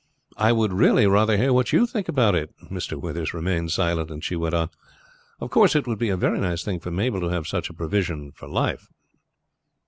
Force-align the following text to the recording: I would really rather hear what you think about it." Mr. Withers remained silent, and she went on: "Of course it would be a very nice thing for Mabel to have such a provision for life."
I 0.37 0.51
would 0.51 0.73
really 0.73 1.05
rather 1.05 1.37
hear 1.37 1.53
what 1.53 1.71
you 1.71 1.85
think 1.85 2.09
about 2.09 2.33
it." 2.33 2.51
Mr. 2.71 2.99
Withers 2.99 3.35
remained 3.35 3.69
silent, 3.69 4.09
and 4.09 4.23
she 4.23 4.35
went 4.35 4.55
on: 4.55 4.71
"Of 5.39 5.51
course 5.51 5.75
it 5.75 5.85
would 5.85 5.99
be 5.99 6.09
a 6.09 6.17
very 6.17 6.39
nice 6.39 6.63
thing 6.63 6.79
for 6.79 6.89
Mabel 6.89 7.19
to 7.21 7.29
have 7.29 7.45
such 7.45 7.69
a 7.69 7.73
provision 7.73 8.31
for 8.31 8.47
life." 8.47 8.87